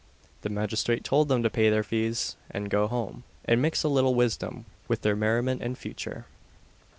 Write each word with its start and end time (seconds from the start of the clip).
The 0.41 0.49
magistrate 0.49 1.03
told 1.03 1.27
them 1.27 1.43
to 1.43 1.49
pay 1.51 1.69
their 1.69 1.83
fees, 1.83 2.35
and 2.49 2.71
go 2.71 2.87
home, 2.87 3.23
and 3.45 3.61
mix 3.61 3.83
a 3.83 3.87
little 3.87 4.15
wisdom 4.15 4.65
with 4.87 5.03
their 5.03 5.15
merriment 5.15 5.61
in 5.61 5.75
future. 5.75 6.25